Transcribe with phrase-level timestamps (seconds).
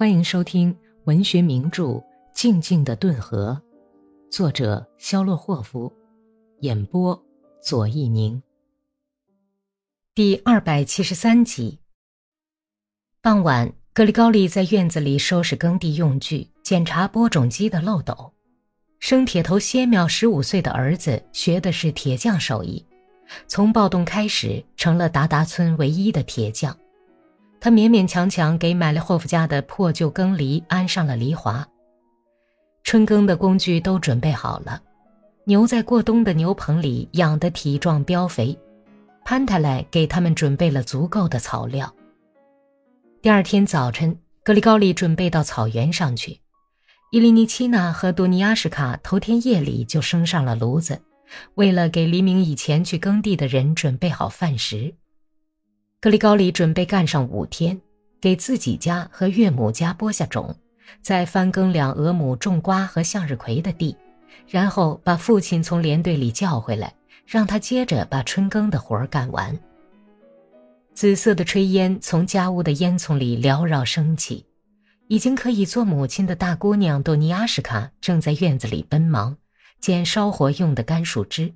[0.00, 0.74] 欢迎收听
[1.04, 1.84] 文学名著
[2.32, 3.60] 《静静的顿河》，
[4.34, 5.92] 作者肖洛霍夫，
[6.60, 7.22] 演播
[7.62, 8.42] 左一宁。
[10.14, 11.78] 第二百七十三集。
[13.20, 18.32] 傍晚，格里高利在院子里收拾耕地用具，检查播种机的漏斗。
[19.00, 22.82] 生铁头歇庙十五岁的儿子学的是铁匠手艺，
[23.46, 26.74] 从暴动开始成了达达村唯一的铁匠。
[27.60, 31.62] 他勉勉强强给买了霍夫家的破旧耕犁安上了犁铧。
[32.82, 34.80] 春耕的工具都准备好了，
[35.44, 38.58] 牛在过冬的牛棚里养得体壮膘肥，
[39.24, 41.94] 潘太来给他们准备了足够的草料。
[43.20, 46.40] 第二天早晨，格里高利准备到草原上去。
[47.12, 51.02] 伊利尼奇娜和多尼亚什卡头天夜里就升上了炉子，
[51.56, 54.94] 为了给黎明以前去耕地的人准备好饭食。
[56.02, 57.78] 格里高里准备干上五天，
[58.22, 60.56] 给自己家和岳母家播下种，
[61.02, 63.94] 再翻耕两俄亩种瓜和向日葵的地，
[64.48, 66.90] 然后把父亲从连队里叫回来，
[67.26, 69.54] 让他接着把春耕的活儿干完。
[70.94, 74.46] 紫色的炊烟从家屋的烟囱里缭绕升起，
[75.08, 79.36] 已经可以做母亲的大姑娘多尼亚什卡正在院子里奔忙，
[79.82, 81.52] 捡烧火用的干树枝。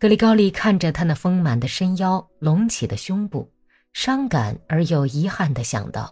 [0.00, 3.52] 格里高利看着她那丰满的身腰、隆起的胸部，
[3.92, 6.10] 伤感而又遗憾地想到：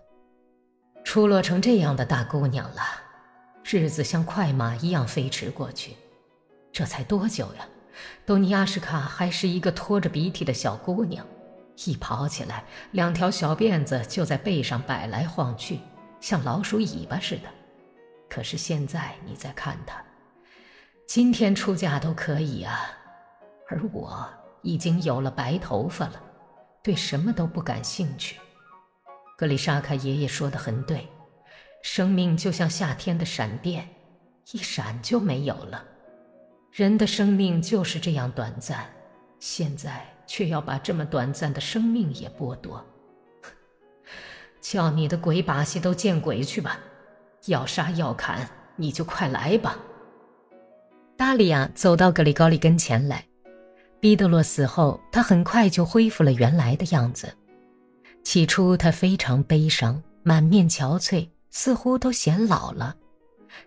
[1.05, 2.83] 出落成这样的大姑娘了，
[3.65, 5.97] 日子像快马一样飞驰过去。
[6.71, 7.67] 这才多久呀？
[8.27, 11.27] 多尼亚什卡还是一个拖着鼻涕的小姑娘，
[11.87, 15.81] 一跑起来，两条小辫子就在背上摆来晃去，
[16.21, 17.49] 像老鼠尾巴似的。
[18.29, 19.97] 可是现在你再看她，
[21.07, 22.98] 今天出嫁都可以啊。
[23.69, 24.27] 而我
[24.63, 26.23] 已经有了白头发了，
[26.83, 28.41] 对什么都不感兴趣。
[29.37, 31.07] 格里沙卡爷爷说的很对，
[31.83, 33.89] 生命就像夏天的闪电，
[34.53, 35.85] 一闪就没有了。
[36.73, 38.85] 人的生命就是这样短暂，
[39.39, 42.85] 现在却要把这么短暂的生命也剥夺。
[44.61, 46.79] 叫你的鬼把戏都见鬼去吧！
[47.47, 49.79] 要杀要砍，你就快来吧。
[51.17, 53.25] 达利亚走到格里高利跟前来。
[54.01, 57.33] 彼德洛死后，他很快就恢复了原来的样子。
[58.23, 62.95] 起初，他非常悲伤，满面憔悴，似乎都显老了。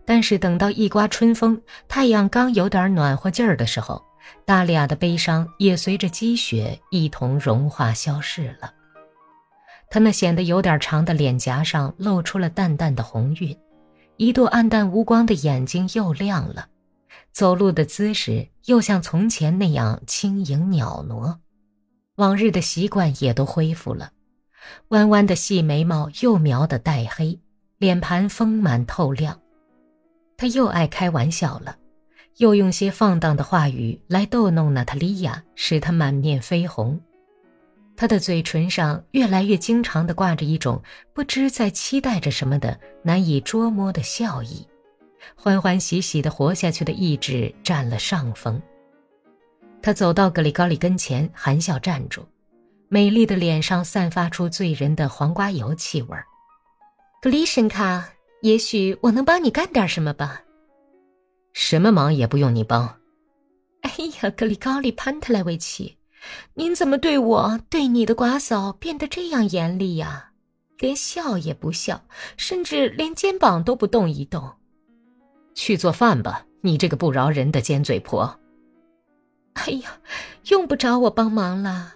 [0.05, 4.01] 但是，等到一刮春风，太阳刚有点暖和劲儿的时候，
[4.45, 8.71] 达利亚的悲伤也随着积雪一同融化消逝了。
[9.89, 13.57] 他那显得有点长的脸颊上露出了淡淡的红晕，
[14.15, 16.67] 一度暗淡无光的眼睛又亮了。
[17.31, 21.39] 走路的姿势又像从前那样轻盈袅娜，
[22.15, 24.11] 往日的习惯也都恢复了。
[24.89, 27.39] 弯弯的细眉毛又描得带黑，
[27.77, 29.39] 脸盘丰满透亮。
[30.37, 31.75] 他又爱开玩笑了，
[32.37, 36.99] 又用些放荡的话语来逗弄娜塔莉亚，使她满面绯红。
[37.95, 40.81] 他的嘴唇上越来越经常地挂着一种
[41.13, 44.65] 不知在期待着什么的难以捉摸的笑意。
[45.35, 48.61] 欢欢喜喜的活下去的意志占了上风。
[49.81, 52.23] 他走到格里高利跟前，含笑站住，
[52.87, 56.17] 美丽的脸上散发出醉人的黄瓜油气味。
[57.21, 58.07] 格里申卡，
[58.41, 60.41] 也许我能帮你干点什么吧？
[61.53, 62.97] 什么忙也不用你帮。
[63.81, 65.97] 哎呀，格里高利潘特莱维奇，
[66.53, 70.31] 您怎么对我、对你的寡嫂变得这样严厉呀？
[70.77, 72.03] 连笑也不笑，
[72.37, 74.51] 甚至连肩膀都不动一动。
[75.53, 78.39] 去做饭吧，你这个不饶人的尖嘴婆！
[79.53, 79.99] 哎呀，
[80.49, 81.93] 用不着我帮忙了。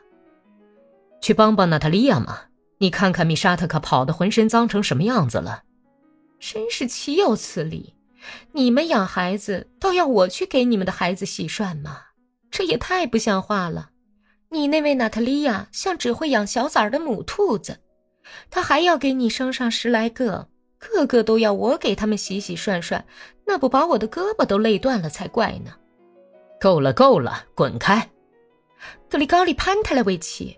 [1.22, 2.42] 去帮帮娜塔莉亚嘛！
[2.80, 5.64] 你看看米沙特可跑得浑身脏成什么样子了，
[6.40, 7.96] 真是岂有此理！
[8.52, 12.02] 你们养孩子，倒要我去给你们的孩子洗涮吗？
[12.52, 13.92] 这也太不像话了！
[14.50, 17.80] 你那位娜塔莉亚像只会养小崽的母兔子，
[18.52, 20.50] 她还要给你生上十来个。
[20.78, 23.04] 个个都要我给他们洗洗涮涮，
[23.46, 25.72] 那不把我的胳膊都累断了才怪呢！
[26.60, 28.10] 够了，够了，滚开！
[29.10, 30.58] 格里高利潘特莱维奇，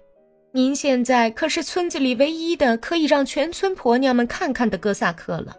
[0.52, 5.56] 您现在可是村子里唯一的可以让全村婆娘们看看的哥萨克了。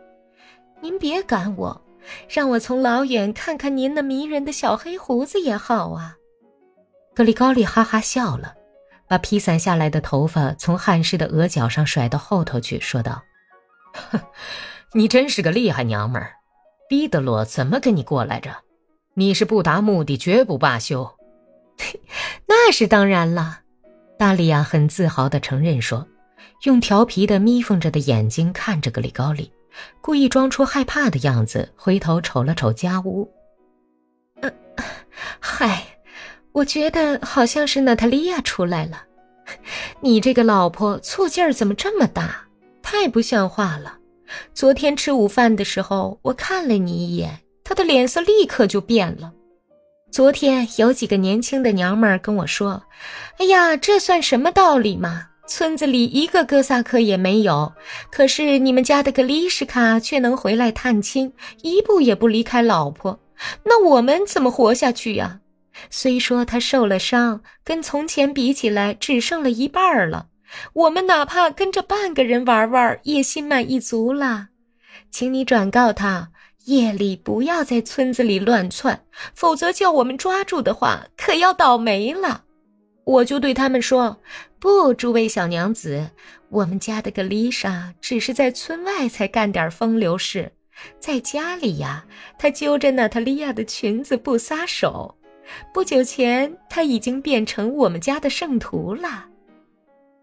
[0.80, 1.80] 您别赶我，
[2.28, 6.16] 让我从老远看看您那迷人的小黑胡子也好啊！
[7.14, 8.54] 格里高利哈哈笑了，
[9.08, 13.22] 把披散下来的头发从汉室的额角上甩到后头去，说道。
[14.10, 14.20] 哼，
[14.94, 16.34] 你真是个厉害娘们儿，
[16.88, 18.50] 逼得罗怎么跟你过来着？
[19.14, 21.16] 你是不达目的绝不罢休。
[22.46, 23.60] 那是当然了，
[24.18, 26.06] 达利亚很自豪地承认说
[26.64, 29.52] ：“用调皮的眯缝着的眼睛看着格里高利，
[30.00, 33.28] 故意装出害怕的样子，回头瞅了瞅家屋。
[34.40, 34.50] 呃，
[35.40, 35.84] 嗨，
[36.52, 39.04] 我觉得好像是娜塔莉亚出来了。
[40.00, 42.44] 你这个老婆醋劲儿怎么这么大？
[42.82, 43.97] 太不像话了！
[44.52, 49.32] 昨天吃午饭的时候，我看了你一眼，他的脸色立刻就变了。
[50.10, 52.82] 昨天有几个年轻的娘们儿跟我说
[53.38, 55.24] ：“哎呀，这算什么道理嘛？
[55.46, 57.72] 村子里一个哥萨克也没有，
[58.10, 61.32] 可是你们家的格丽什卡却能回来探亲，
[61.62, 63.18] 一步也不离开老婆。
[63.64, 65.40] 那我们怎么活下去呀？
[65.90, 70.26] 虽说他受了伤，跟从前比起来只剩了一半了，
[70.72, 74.48] 我们哪怕跟着半个人玩玩，也心满意足了。
[75.10, 76.30] 请你转告他。”
[76.64, 79.02] 夜里不要在村子里乱窜，
[79.34, 82.44] 否则叫我们抓住的话，可要倒霉了。
[83.04, 84.18] 我就对他们说
[84.60, 86.10] ：“不，诸位小娘子，
[86.50, 90.52] 我们家的格丽莎只是在村外才干点风流事，
[90.98, 92.04] 在家里呀，
[92.38, 95.16] 她揪着娜塔莉亚的裙子不撒手。
[95.72, 99.24] 不久前，她已经变成我们家的圣徒了。”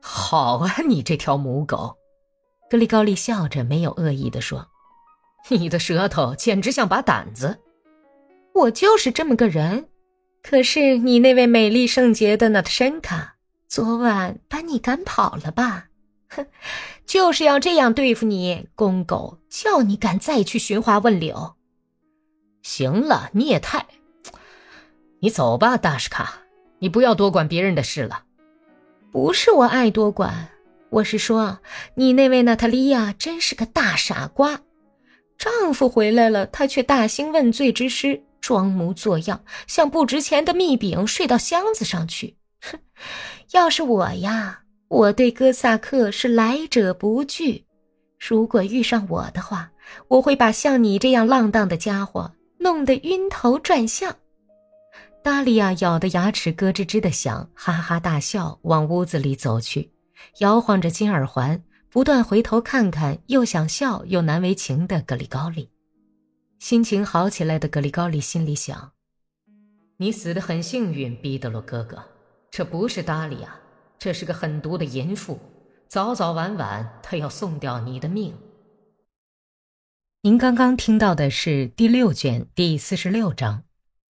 [0.07, 1.97] 好啊，你这条母狗，
[2.69, 4.67] 格里高利笑着，没有恶意地说。
[5.49, 7.57] 你的舌头简直像把胆子，
[8.53, 9.89] 我就是这么个人。
[10.43, 13.37] 可是你那位美丽圣洁的娜塔申卡，
[13.67, 15.87] 昨晚把你赶跑了吧？
[16.29, 16.45] 哼，
[17.07, 21.55] 就是要这样对付你，公狗，叫你敢再去寻花问柳。
[22.61, 23.87] 行了，你也太……
[25.19, 26.41] 你走吧，大什卡，
[26.77, 28.21] 你不要多管别人的事了。
[29.15, 30.49] 不是我爱多管，
[30.89, 31.57] 我是说，
[31.93, 34.59] 你那位娜塔莉亚真是个大傻瓜。
[35.37, 42.35] 丈夫回来了，她却大兴问罪之师，装模作样，像不值钱的蜜饼睡到箱子上去。
[42.59, 42.77] 哼，
[43.55, 44.59] 要是我呀，
[44.89, 47.63] 我对哥萨克是来者不拒。
[48.19, 49.71] 如果遇上我的话，
[50.09, 54.13] 我会把像你这样浪荡的家伙弄得晕头转向。
[55.25, 59.89] 达利亚咬得牙齿咯吱吱的响，哈哈大笑，往屋子里走去，
[60.37, 61.63] 摇晃着金耳环。
[61.89, 65.71] 不断回头看看，又想笑又难为情的格里高利，
[66.59, 68.91] 心情好起来的格里高利心里想
[69.97, 72.03] ：“你死得很幸运，彼得罗哥哥。
[72.51, 73.55] 这不是达利亚，
[73.97, 75.39] 这是个狠毒的淫妇，
[75.87, 78.31] 早早晚晚，她要送掉你的命。”
[80.21, 83.64] 您刚刚听到的是第六卷第四十六章。